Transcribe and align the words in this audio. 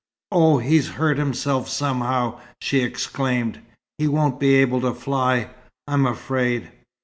"Oh, 0.31 0.57
he's 0.57 0.87
hurt 0.97 1.19
himself 1.19 1.69
somehow!" 1.69 2.39
she 2.59 2.81
exclaimed. 2.81 3.59
"He 3.99 4.07
won't 4.07 4.39
be 4.39 4.55
able 4.55 4.81
to 4.81 4.95
fly, 4.95 5.51
I'm 5.87 6.07
afraid. 6.07 6.71